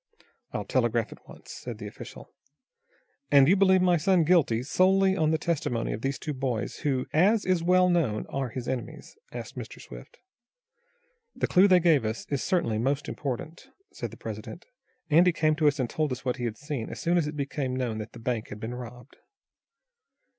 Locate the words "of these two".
5.93-6.33